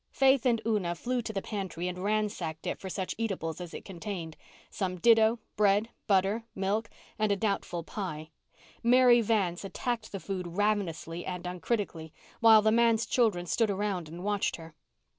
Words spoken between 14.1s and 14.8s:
watched her.